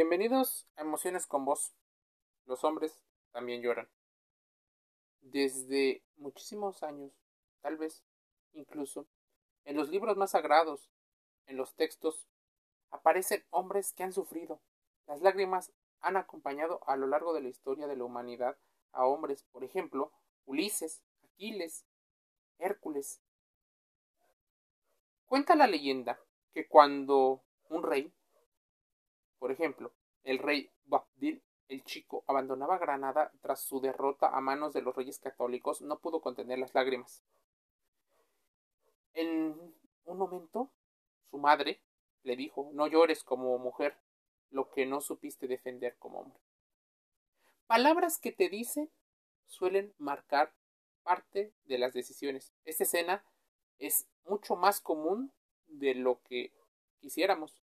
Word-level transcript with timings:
Bienvenidos 0.00 0.68
a 0.76 0.82
Emociones 0.82 1.26
con 1.26 1.44
Vos. 1.44 1.74
Los 2.46 2.62
hombres 2.62 3.02
también 3.32 3.62
lloran. 3.62 3.88
Desde 5.22 6.04
muchísimos 6.16 6.84
años, 6.84 7.10
tal 7.62 7.78
vez 7.78 8.04
incluso, 8.52 9.08
en 9.64 9.74
los 9.76 9.88
libros 9.88 10.16
más 10.16 10.30
sagrados, 10.30 10.88
en 11.46 11.56
los 11.56 11.74
textos, 11.74 12.28
aparecen 12.92 13.44
hombres 13.50 13.92
que 13.92 14.04
han 14.04 14.12
sufrido. 14.12 14.60
Las 15.08 15.20
lágrimas 15.20 15.72
han 16.00 16.16
acompañado 16.16 16.78
a 16.86 16.94
lo 16.94 17.08
largo 17.08 17.34
de 17.34 17.40
la 17.40 17.48
historia 17.48 17.88
de 17.88 17.96
la 17.96 18.04
humanidad 18.04 18.56
a 18.92 19.04
hombres, 19.04 19.42
por 19.50 19.64
ejemplo, 19.64 20.12
Ulises, 20.46 21.02
Aquiles, 21.24 21.84
Hércules. 22.60 23.20
Cuenta 25.26 25.56
la 25.56 25.66
leyenda 25.66 26.20
que 26.54 26.68
cuando 26.68 27.42
un 27.68 27.82
rey, 27.82 28.12
por 29.48 29.54
ejemplo, 29.54 29.94
el 30.24 30.40
rey 30.40 30.70
Babdil 30.84 31.42
el 31.68 31.82
Chico 31.82 32.22
abandonaba 32.26 32.76
Granada 32.76 33.32
tras 33.40 33.62
su 33.62 33.80
derrota 33.80 34.28
a 34.28 34.42
manos 34.42 34.74
de 34.74 34.82
los 34.82 34.94
reyes 34.94 35.18
católicos, 35.18 35.80
no 35.80 36.00
pudo 36.00 36.20
contener 36.20 36.58
las 36.58 36.74
lágrimas. 36.74 37.24
En 39.14 39.74
un 40.04 40.18
momento, 40.18 40.70
su 41.30 41.38
madre 41.38 41.80
le 42.24 42.36
dijo 42.36 42.68
No 42.74 42.88
llores 42.88 43.24
como 43.24 43.56
mujer 43.56 43.96
lo 44.50 44.68
que 44.68 44.84
no 44.84 45.00
supiste 45.00 45.48
defender 45.48 45.96
como 45.96 46.20
hombre. 46.20 46.38
Palabras 47.66 48.18
que 48.18 48.32
te 48.32 48.50
dicen 48.50 48.90
suelen 49.46 49.94
marcar 49.96 50.52
parte 51.04 51.54
de 51.64 51.78
las 51.78 51.94
decisiones. 51.94 52.52
Esta 52.66 52.84
escena 52.84 53.24
es 53.78 54.06
mucho 54.26 54.56
más 54.56 54.82
común 54.82 55.32
de 55.68 55.94
lo 55.94 56.20
que 56.20 56.52
quisiéramos. 57.00 57.62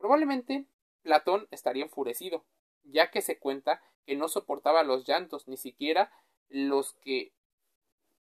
Probablemente 0.00 0.64
Platón 1.02 1.46
estaría 1.50 1.84
enfurecido, 1.84 2.42
ya 2.84 3.10
que 3.10 3.20
se 3.20 3.38
cuenta 3.38 3.82
que 4.06 4.16
no 4.16 4.28
soportaba 4.28 4.82
los 4.82 5.06
llantos, 5.06 5.46
ni 5.46 5.58
siquiera 5.58 6.10
los 6.48 6.94
que 6.94 7.34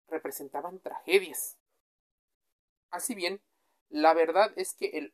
representaban 0.08 0.80
tragedias. 0.80 1.58
Así 2.90 3.14
bien, 3.14 3.42
la 3.90 4.14
verdad 4.14 4.52
es 4.56 4.72
que 4.72 4.86
el 4.98 5.12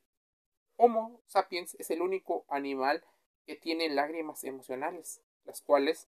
Homo 0.76 1.20
sapiens 1.26 1.74
es 1.80 1.90
el 1.90 2.00
único 2.00 2.44
animal 2.48 3.04
que 3.44 3.56
tiene 3.56 3.88
lágrimas 3.88 4.44
emocionales, 4.44 5.20
las 5.44 5.62
cuales, 5.62 6.08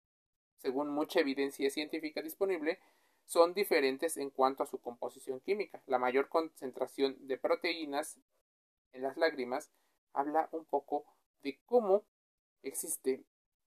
según 0.59 0.89
mucha 0.89 1.19
evidencia 1.19 1.69
científica 1.69 2.21
disponible, 2.21 2.79
son 3.25 3.53
diferentes 3.53 4.15
en 4.15 4.29
cuanto 4.29 4.63
a 4.63 4.67
su 4.67 4.79
composición 4.79 5.41
química. 5.41 5.83
La 5.87 5.99
mayor 5.99 6.29
concentración 6.29 7.17
de 7.27 7.37
proteínas 7.37 8.17
en 8.93 9.03
las 9.03 9.17
lágrimas 9.17 9.71
habla 10.13 10.49
un 10.51 10.65
poco 10.65 11.05
de 11.43 11.59
cómo 11.65 12.05
existe 12.63 13.23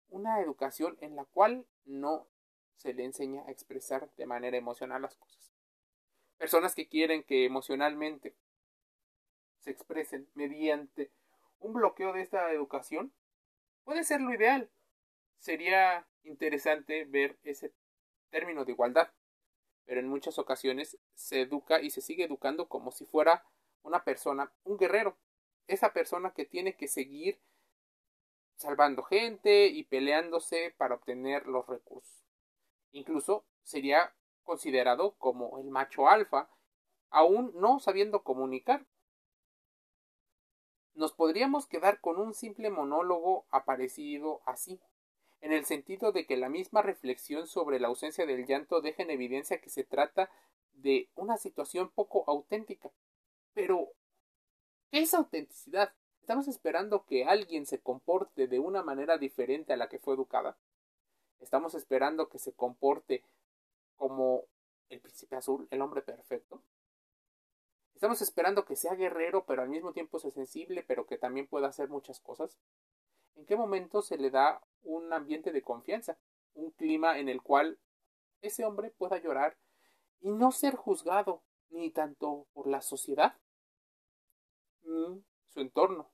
una 0.09 0.41
educación 0.41 0.97
en 1.01 1.17
la 1.17 1.25
cual 1.25 1.67
no 1.85 2.27
se 2.77 2.95
le 2.95 3.05
enseña 3.05 3.43
a 3.47 3.51
expresar 3.51 4.11
de 4.17 4.27
manera 4.27 4.57
emocional 4.57 5.03
las 5.03 5.17
cosas. 5.17 5.53
Personas 6.37 6.75
que 6.75 6.89
quieren 6.89 7.23
que 7.23 7.45
emocionalmente 7.45 8.37
se 9.61 9.71
expresen 9.71 10.29
mediante 10.35 11.11
un 11.59 11.73
bloqueo 11.73 12.13
de 12.13 12.23
esta 12.23 12.53
educación 12.53 13.13
puede 13.85 14.05
ser 14.05 14.21
lo 14.21 14.33
ideal. 14.33 14.71
Sería 15.39 16.07
interesante 16.25 17.05
ver 17.05 17.39
ese 17.43 17.73
término 18.31 18.65
de 18.65 18.73
igualdad, 18.73 19.11
pero 19.85 20.01
en 20.01 20.09
muchas 20.09 20.39
ocasiones 20.39 20.99
se 21.15 21.41
educa 21.41 21.81
y 21.81 21.91
se 21.91 22.01
sigue 22.01 22.25
educando 22.25 22.69
como 22.69 22.91
si 22.91 23.07
fuera 23.07 23.45
una 23.83 24.05
persona, 24.05 24.53
un 24.65 24.77
guerrero, 24.77 25.17
esa 25.67 25.93
persona 25.93 26.33
que 26.33 26.45
tiene 26.45 26.77
que 26.77 26.89
seguir 26.89 27.41
salvando 28.57 29.03
gente 29.03 29.67
y 29.67 29.85
peleándose 29.85 30.75
para 30.77 30.95
obtener 30.95 31.47
los 31.47 31.67
recursos. 31.67 32.25
Incluso 32.93 33.45
sería 33.63 34.15
considerado 34.45 35.17
como 35.19 35.59
el 35.59 35.69
macho 35.69 36.09
alfa, 36.09 36.49
aún 37.11 37.53
no 37.55 37.81
sabiendo 37.81 38.23
comunicar. 38.23 38.87
Nos 40.95 41.13
podríamos 41.13 41.67
quedar 41.67 42.01
con 42.01 42.19
un 42.19 42.33
simple 42.33 42.71
monólogo 42.71 43.47
aparecido 43.51 44.41
así, 44.47 44.81
en 45.43 45.53
el 45.53 45.67
sentido 45.67 46.13
de 46.13 46.27
que 46.27 46.39
la 46.39 46.49
misma 46.49 46.81
reflexión 46.81 47.47
sobre 47.47 47.79
la 47.79 47.89
ausencia 47.89 48.25
del 48.25 48.47
llanto 48.47 48.81
deja 48.81 49.03
en 49.03 49.11
evidencia 49.11 49.61
que 49.61 49.69
se 49.69 49.85
trata 49.85 50.31
de 50.73 51.11
una 51.15 51.37
situación 51.37 51.91
poco 51.91 52.25
auténtica. 52.27 52.91
Pero, 53.53 53.91
¿qué 54.91 55.01
es 55.01 55.15
autenticidad? 55.15 55.93
¿Estamos 56.21 56.49
esperando 56.49 57.05
que 57.05 57.25
alguien 57.25 57.67
se 57.67 57.81
comporte 57.81 58.49
de 58.49 58.59
una 58.59 58.83
manera 58.83 59.19
diferente 59.19 59.73
a 59.73 59.77
la 59.77 59.89
que 59.89 59.99
fue 59.99 60.15
educada? 60.15 60.57
¿Estamos 61.41 61.75
esperando 61.75 62.29
que 62.29 62.39
se 62.39 62.53
comporte 62.53 63.23
como 63.97 64.45
el 64.89 65.01
príncipe 65.01 65.37
azul, 65.37 65.69
el 65.71 65.83
hombre 65.83 66.03
perfecto? 66.03 66.63
¿Estamos 67.95 68.21
esperando 68.21 68.65
que 68.65 68.77
sea 68.77 68.95
guerrero, 68.95 69.45
pero 69.47 69.63
al 69.63 69.69
mismo 69.69 69.93
tiempo 69.93 70.19
sea 70.19 70.31
sensible, 70.31 70.83
pero 70.83 71.07
que 71.07 71.17
también 71.17 71.47
pueda 71.47 71.69
hacer 71.69 71.89
muchas 71.89 72.21
cosas? 72.21 72.59
¿En 73.37 73.47
qué 73.47 73.57
momento 73.57 74.03
se 74.03 74.19
le 74.19 74.31
da 74.31 74.61
un 74.83 75.13
ambiente 75.13 75.53
de 75.53 75.63
confianza? 75.63 76.19
Un 76.55 76.71
clima 76.73 77.19
en 77.19 77.29
el 77.29 77.43
cual 77.43 77.79
ese 78.43 78.65
hombre 78.65 78.91
pueda 78.91 79.19
llorar 79.19 79.57
y 80.21 80.31
no 80.31 80.53
ser 80.53 80.75
juzgado 80.75 81.43
ni 81.71 81.91
tanto 81.91 82.47
por 82.53 82.67
la 82.67 82.83
sociedad 82.83 83.37
su 84.87 85.61
entorno. 85.61 86.09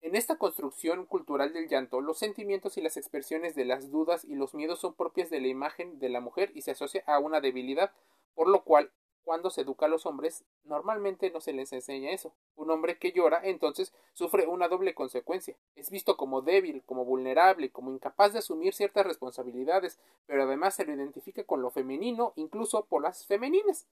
En 0.00 0.16
esta 0.16 0.36
construcción 0.36 1.06
cultural 1.06 1.52
del 1.52 1.68
llanto, 1.68 2.00
los 2.00 2.18
sentimientos 2.18 2.76
y 2.76 2.80
las 2.80 2.96
expresiones 2.96 3.54
de 3.54 3.64
las 3.64 3.90
dudas 3.90 4.24
y 4.24 4.34
los 4.34 4.54
miedos 4.54 4.80
son 4.80 4.94
propias 4.94 5.30
de 5.30 5.40
la 5.40 5.46
imagen 5.46 5.98
de 6.00 6.08
la 6.08 6.20
mujer 6.20 6.50
y 6.54 6.62
se 6.62 6.72
asocia 6.72 7.04
a 7.06 7.20
una 7.20 7.40
debilidad, 7.40 7.92
por 8.34 8.48
lo 8.48 8.64
cual, 8.64 8.90
cuando 9.22 9.50
se 9.50 9.60
educa 9.60 9.86
a 9.86 9.88
los 9.88 10.04
hombres, 10.04 10.44
normalmente 10.64 11.30
no 11.30 11.40
se 11.40 11.52
les 11.52 11.72
enseña 11.72 12.10
eso. 12.10 12.32
Un 12.56 12.70
hombre 12.70 12.98
que 12.98 13.12
llora, 13.12 13.40
entonces, 13.44 13.92
sufre 14.12 14.48
una 14.48 14.66
doble 14.66 14.94
consecuencia. 14.94 15.56
Es 15.76 15.90
visto 15.90 16.16
como 16.16 16.42
débil, 16.42 16.82
como 16.84 17.04
vulnerable, 17.04 17.70
como 17.70 17.92
incapaz 17.92 18.32
de 18.32 18.40
asumir 18.40 18.74
ciertas 18.74 19.06
responsabilidades, 19.06 20.00
pero 20.26 20.42
además 20.42 20.74
se 20.74 20.84
lo 20.84 20.92
identifica 20.92 21.44
con 21.44 21.62
lo 21.62 21.70
femenino, 21.70 22.32
incluso 22.34 22.86
por 22.86 23.02
las 23.02 23.24
femeninas. 23.26 23.86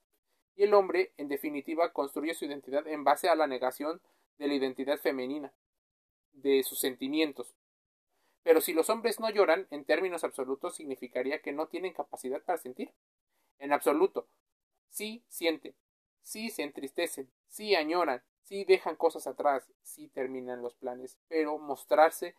Y 0.55 0.63
el 0.63 0.73
hombre, 0.73 1.13
en 1.17 1.27
definitiva, 1.27 1.93
construye 1.93 2.33
su 2.33 2.45
identidad 2.45 2.87
en 2.87 3.03
base 3.03 3.29
a 3.29 3.35
la 3.35 3.47
negación 3.47 4.01
de 4.37 4.47
la 4.47 4.53
identidad 4.53 4.97
femenina 4.97 5.53
de 6.33 6.63
sus 6.63 6.79
sentimientos. 6.79 7.55
Pero 8.43 8.61
si 8.61 8.73
los 8.73 8.89
hombres 8.89 9.19
no 9.19 9.29
lloran, 9.29 9.67
en 9.69 9.85
términos 9.85 10.23
absolutos 10.23 10.75
significaría 10.75 11.41
que 11.41 11.51
no 11.51 11.67
tienen 11.67 11.93
capacidad 11.93 12.41
para 12.41 12.57
sentir. 12.57 12.91
En 13.59 13.71
absoluto. 13.71 14.27
Sí 14.89 15.23
sienten, 15.27 15.75
sí 16.23 16.49
se 16.49 16.63
entristecen, 16.63 17.31
sí 17.47 17.75
añoran, 17.75 18.23
sí 18.43 18.65
dejan 18.65 18.95
cosas 18.95 19.27
atrás, 19.27 19.71
sí 19.81 20.09
terminan 20.09 20.61
los 20.61 20.75
planes, 20.75 21.17
pero 21.27 21.57
mostrarse 21.57 22.35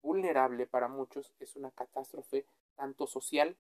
vulnerable 0.00 0.66
para 0.66 0.88
muchos 0.88 1.34
es 1.40 1.56
una 1.56 1.70
catástrofe 1.72 2.46
tanto 2.76 3.06
social, 3.06 3.56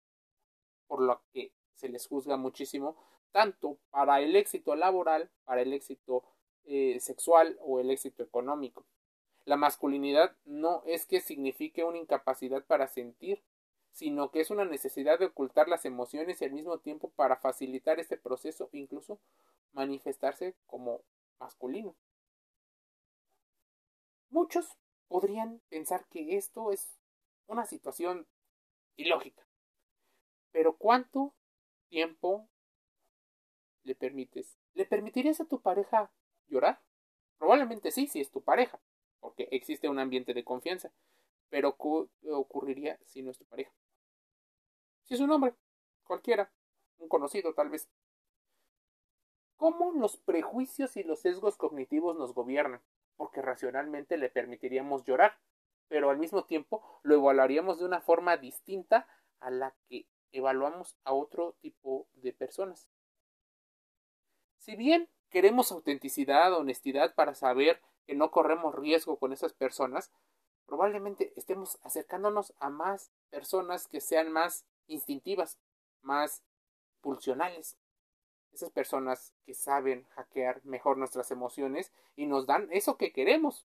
por 0.87 1.01
lo 1.01 1.21
que 1.33 1.51
se 1.73 1.89
les 1.89 2.07
juzga 2.07 2.37
muchísimo, 2.37 2.95
tanto 3.31 3.77
para 3.89 4.21
el 4.21 4.35
éxito 4.35 4.75
laboral, 4.75 5.29
para 5.45 5.61
el 5.61 5.73
éxito 5.73 6.23
eh, 6.65 6.99
sexual 6.99 7.57
o 7.61 7.79
el 7.79 7.89
éxito 7.91 8.23
económico. 8.23 8.85
La 9.45 9.57
masculinidad 9.57 10.35
no 10.45 10.83
es 10.85 11.05
que 11.05 11.21
signifique 11.21 11.83
una 11.83 11.97
incapacidad 11.97 12.63
para 12.65 12.87
sentir, 12.87 13.41
sino 13.91 14.31
que 14.31 14.41
es 14.41 14.51
una 14.51 14.65
necesidad 14.65 15.17
de 15.17 15.25
ocultar 15.25 15.67
las 15.67 15.85
emociones 15.85 16.41
y 16.41 16.45
al 16.45 16.51
mismo 16.51 16.77
tiempo 16.79 17.09
para 17.15 17.37
facilitar 17.37 17.99
este 17.99 18.17
proceso 18.17 18.69
incluso 18.71 19.19
manifestarse 19.73 20.55
como 20.67 21.01
masculino. 21.39 21.95
Muchos 24.29 24.77
podrían 25.07 25.59
pensar 25.69 26.05
que 26.09 26.37
esto 26.37 26.71
es 26.71 26.99
una 27.47 27.65
situación 27.65 28.27
ilógica. 28.95 29.43
Pero 30.51 30.77
¿cuánto 30.77 31.33
tiempo 31.89 32.47
le 33.89 33.95
permites? 33.95 34.57
¿Le 34.73 34.85
permitirías 34.85 35.41
a 35.41 35.45
tu 35.45 35.61
pareja 35.61 36.11
llorar? 36.47 36.81
Probablemente 37.37 37.91
sí, 37.91 38.07
si 38.07 38.21
es 38.21 38.31
tu 38.31 38.41
pareja 38.41 38.79
porque 39.19 39.47
existe 39.51 39.89
un 39.89 39.99
ambiente 39.99 40.33
de 40.33 40.43
confianza. 40.43 40.91
Pero 41.49 41.75
¿qué 41.77 42.31
ocurriría 42.31 42.99
si 43.05 43.21
no 43.21 43.31
es 43.31 43.37
tu 43.37 43.45
pareja? 43.45 43.71
Si 45.05 45.15
es 45.15 45.19
un 45.19 45.31
hombre, 45.31 45.55
cualquiera, 46.03 46.51
un 46.97 47.09
conocido 47.09 47.53
tal 47.53 47.69
vez. 47.69 47.89
¿Cómo 49.57 49.91
los 49.91 50.17
prejuicios 50.17 50.95
y 50.95 51.03
los 51.03 51.21
sesgos 51.21 51.57
cognitivos 51.57 52.17
nos 52.17 52.33
gobiernan? 52.33 52.81
Porque 53.17 53.41
racionalmente 53.41 54.17
le 54.17 54.29
permitiríamos 54.29 55.03
llorar, 55.03 55.37
pero 55.87 56.09
al 56.09 56.17
mismo 56.17 56.45
tiempo 56.45 57.01
lo 57.03 57.15
evaluaríamos 57.15 57.79
de 57.79 57.85
una 57.85 57.99
forma 57.99 58.37
distinta 58.37 59.07
a 59.39 59.49
la 59.49 59.75
que 59.89 60.05
evaluamos 60.31 60.95
a 61.03 61.13
otro 61.13 61.55
tipo 61.61 62.07
de 62.13 62.31
personas. 62.31 62.87
Si 64.59 64.75
bien 64.75 65.09
queremos 65.29 65.71
autenticidad, 65.71 66.53
honestidad 66.53 67.15
para 67.15 67.33
saber 67.33 67.81
que 68.05 68.13
no 68.13 68.29
corremos 68.29 68.75
riesgo 68.75 69.17
con 69.17 69.31
esas 69.31 69.53
personas, 69.53 70.11
probablemente 70.65 71.33
estemos 71.35 71.79
acercándonos 71.81 72.53
a 72.59 72.69
más 72.69 73.11
personas 73.29 73.87
que 73.87 74.01
sean 74.01 74.31
más 74.31 74.65
instintivas, 74.87 75.57
más 76.01 76.43
pulsionales. 77.01 77.77
Esas 78.51 78.69
personas 78.71 79.33
que 79.45 79.53
saben 79.53 80.03
hackear 80.15 80.63
mejor 80.65 80.97
nuestras 80.97 81.31
emociones 81.31 81.93
y 82.15 82.25
nos 82.25 82.45
dan 82.45 82.67
eso 82.71 82.97
que 82.97 83.13
queremos. 83.13 83.65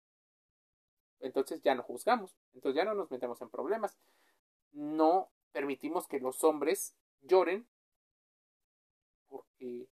Entonces 1.18 1.62
ya 1.62 1.74
no 1.74 1.82
juzgamos, 1.82 2.36
entonces 2.54 2.76
ya 2.76 2.84
no 2.84 2.94
nos 2.94 3.10
metemos 3.10 3.40
en 3.42 3.50
problemas. 3.50 3.98
No 4.72 5.30
permitimos 5.50 6.06
que 6.06 6.20
los 6.20 6.44
hombres 6.44 6.94
lloren 7.22 7.66
porque 9.28 9.88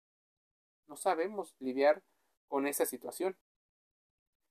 no 0.94 0.98
sabemos 0.98 1.56
lidiar 1.57 2.04
con 2.48 2.68
esa 2.68 2.86
situación. 2.86 3.36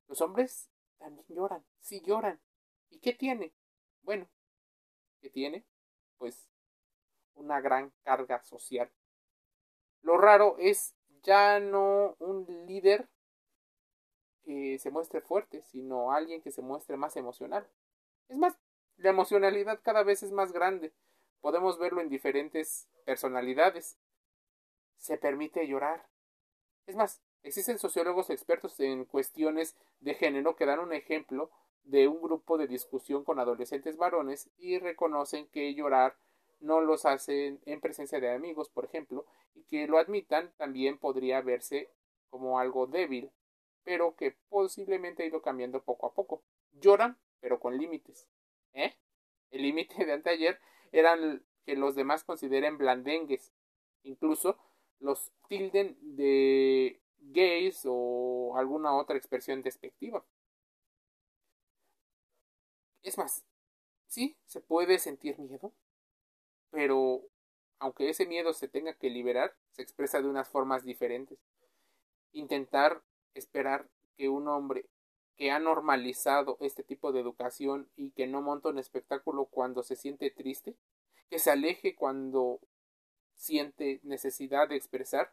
Los 0.09 0.21
hombres 0.21 0.69
también 0.99 1.25
lloran, 1.29 1.65
sí 1.79 2.03
lloran. 2.05 2.41
¿Y 2.91 2.99
qué 2.99 3.13
tiene? 3.13 3.55
Bueno, 4.03 4.29
¿qué 5.21 5.31
tiene? 5.31 5.65
Pues 6.19 6.49
una 7.35 7.61
gran 7.61 7.93
carga 8.03 8.43
social. 8.43 8.91
Lo 10.01 10.19
raro 10.19 10.57
es 10.59 10.97
ya 11.23 11.61
no 11.61 12.17
un 12.19 12.45
líder 12.67 13.09
que 14.43 14.81
se 14.81 14.91
muestre 14.91 15.21
fuerte, 15.21 15.63
sino 15.63 16.11
alguien 16.11 16.43
que 16.43 16.51
se 16.51 16.61
muestre 16.61 16.97
más 16.97 17.17
emocional. 17.17 17.69
Es 18.29 18.37
más, 18.37 18.59
la 18.97 19.11
emocionalidad 19.11 19.79
cada 19.81 20.03
vez 20.03 20.25
es 20.25 20.33
más 20.33 20.51
grande. 20.51 20.93
Podemos 21.41 21.79
verlo 21.79 22.01
en 22.01 22.09
diferentes 22.09 22.89
personalidades. 23.05 23.97
Se 24.97 25.19
permite 25.19 25.69
llorar. 25.69 26.12
Es 26.87 26.97
más, 26.97 27.23
existen 27.43 27.79
sociólogos 27.79 28.31
expertos 28.31 28.79
en 28.81 29.05
cuestiones 29.05 29.77
de 30.01 30.15
género 30.15 30.57
que 30.57 30.67
dan 30.67 30.81
un 30.81 30.93
ejemplo 30.93 31.51
de 31.85 32.09
un 32.09 32.21
grupo 32.23 32.59
de 32.59 32.67
discusión 32.67 33.25
con 33.25 33.39
adolescentes 33.39 33.97
varones 33.97 34.51
y 34.59 34.79
reconocen 34.79 35.49
que 35.49 35.75
llorar 35.75 36.17
no 36.61 36.81
los 36.81 37.05
hacen 37.05 37.61
en 37.67 37.81
presencia 37.81 38.21
de 38.21 38.31
amigos, 38.31 38.69
por 38.69 38.85
ejemplo, 38.85 39.27
y 39.55 39.65
que 39.65 39.87
lo 39.87 39.99
admitan 39.99 40.53
también 40.57 40.99
podría 40.99 41.41
verse 41.41 41.91
como 42.31 42.59
algo 42.59 42.87
débil, 42.87 43.31
pero 43.83 44.15
que 44.15 44.37
posiblemente 44.49 45.23
ha 45.23 45.27
ido 45.27 45.43
cambiando 45.43 45.83
poco 45.83 46.07
a 46.07 46.15
poco. 46.15 46.43
Lloran, 46.73 47.19
pero 47.41 47.59
con 47.59 47.77
límites. 47.77 48.29
¿Eh? 48.75 48.95
El 49.51 49.63
límite 49.63 50.05
de 50.05 50.13
anteayer 50.13 50.61
eran 50.93 51.45
que 51.65 51.77
los 51.77 51.95
demás 51.95 52.25
consideren 52.25 52.79
blandengues. 52.79 53.53
Incluso 54.05 54.57
los 55.03 55.31
tilden 55.49 55.99
de 56.01 57.01
gays 57.19 57.83
o 57.85 58.55
alguna 58.57 58.95
otra 58.95 59.17
expresión 59.17 59.63
despectiva. 59.63 60.25
Es 63.03 63.19
más, 63.19 63.45
sí, 64.07 64.37
se 64.47 64.61
puede 64.61 64.99
sentir 64.99 65.39
miedo, 65.39 65.73
pero 66.71 67.23
aunque 67.81 68.09
ese 68.09 68.27
miedo 68.27 68.53
se 68.53 68.69
tenga 68.69 68.95
que 68.95 69.11
liberar, 69.11 69.55
se 69.73 69.83
expresa 69.83 70.23
de 70.23 70.29
unas 70.29 70.49
formas 70.49 70.85
diferentes. 70.85 71.39
Intentar 72.33 73.03
esperar 73.35 73.89
que 74.17 74.29
un 74.29 74.47
hombre 74.47 74.87
que 75.37 75.51
ha 75.51 75.59
normalizado 75.59 76.59
este 76.61 76.85
tipo 76.85 77.11
de 77.11 77.21
educación 77.21 77.89
y 77.97 78.11
que 78.13 78.29
no 78.29 78.41
monta 78.41 78.69
un 78.69 78.79
espectáculo 78.79 79.47
cuando 79.47 79.83
se 79.83 79.97
siente 79.97 80.31
triste, 80.31 80.77
que 81.29 81.41
se 81.41 81.51
aleje 81.51 81.97
cuando 81.97 82.61
siente 83.43 84.01
necesidad 84.05 84.69
de 84.69 84.77
expresar. 84.77 85.33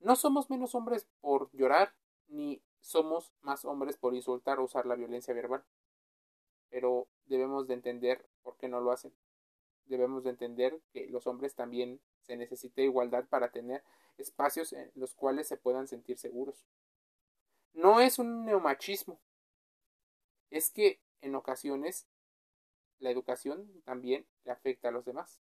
No 0.00 0.16
somos 0.16 0.50
menos 0.50 0.74
hombres 0.74 1.06
por 1.20 1.50
llorar, 1.52 1.94
ni 2.28 2.62
somos 2.80 3.32
más 3.42 3.64
hombres 3.64 3.96
por 3.96 4.14
insultar 4.14 4.58
o 4.58 4.64
usar 4.64 4.86
la 4.86 4.94
violencia 4.94 5.34
verbal. 5.34 5.64
Pero 6.70 7.06
debemos 7.26 7.66
de 7.66 7.74
entender 7.74 8.26
por 8.42 8.56
qué 8.56 8.68
no 8.68 8.80
lo 8.80 8.90
hacen 8.90 9.12
debemos 9.86 10.24
de 10.24 10.30
entender 10.30 10.80
que 10.92 11.06
los 11.08 11.26
hombres 11.26 11.54
también 11.54 12.00
se 12.22 12.36
necesita 12.36 12.82
igualdad 12.82 13.26
para 13.28 13.50
tener 13.50 13.82
espacios 14.16 14.72
en 14.72 14.90
los 14.94 15.14
cuales 15.14 15.48
se 15.48 15.56
puedan 15.56 15.88
sentir 15.88 16.18
seguros. 16.18 16.64
No 17.72 18.00
es 18.00 18.18
un 18.18 18.44
neomachismo, 18.44 19.20
es 20.50 20.70
que 20.70 21.00
en 21.20 21.34
ocasiones 21.34 22.06
la 22.98 23.10
educación 23.10 23.82
también 23.84 24.26
le 24.44 24.52
afecta 24.52 24.88
a 24.88 24.92
los 24.92 25.04
demás. 25.04 25.40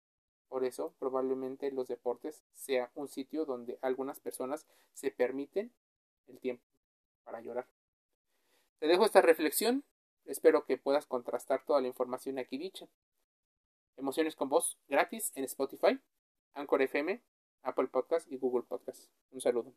Por 0.48 0.64
eso 0.64 0.94
probablemente 0.98 1.70
los 1.72 1.88
deportes 1.88 2.44
sea 2.54 2.90
un 2.94 3.08
sitio 3.08 3.44
donde 3.44 3.78
algunas 3.82 4.20
personas 4.20 4.66
se 4.92 5.10
permiten 5.10 5.72
el 6.28 6.38
tiempo 6.40 6.64
para 7.24 7.40
llorar. 7.40 7.68
Te 8.78 8.86
dejo 8.86 9.04
esta 9.04 9.22
reflexión, 9.22 9.84
espero 10.24 10.64
que 10.64 10.78
puedas 10.78 11.06
contrastar 11.06 11.64
toda 11.64 11.80
la 11.80 11.88
información 11.88 12.38
aquí 12.38 12.58
dicha. 12.58 12.88
Emociones 13.96 14.36
con 14.36 14.48
voz 14.48 14.78
gratis 14.88 15.32
en 15.34 15.44
Spotify, 15.44 15.98
Anchor 16.54 16.82
FM, 16.82 17.22
Apple 17.62 17.88
Podcast 17.88 18.30
y 18.30 18.36
Google 18.36 18.64
Podcast. 18.64 19.10
Un 19.30 19.40
saludo. 19.40 19.72